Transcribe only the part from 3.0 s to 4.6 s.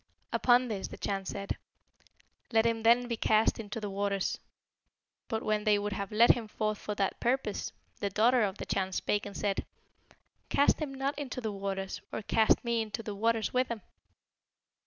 be cast into the waters!'